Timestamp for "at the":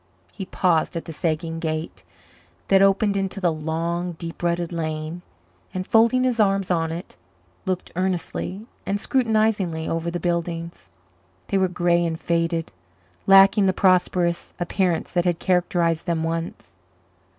0.95-1.13